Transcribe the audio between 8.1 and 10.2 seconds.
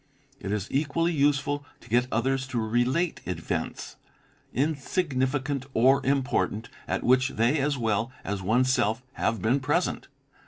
as oneself have been present.